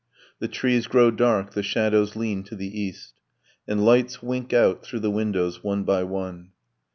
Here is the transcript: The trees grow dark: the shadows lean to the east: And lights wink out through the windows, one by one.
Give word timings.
The 0.39 0.47
trees 0.47 0.87
grow 0.87 1.11
dark: 1.11 1.53
the 1.53 1.61
shadows 1.61 2.15
lean 2.15 2.41
to 2.45 2.55
the 2.55 2.65
east: 2.81 3.13
And 3.67 3.85
lights 3.85 4.19
wink 4.23 4.51
out 4.51 4.83
through 4.83 5.01
the 5.01 5.11
windows, 5.11 5.63
one 5.63 5.83
by 5.83 6.01
one. 6.01 6.53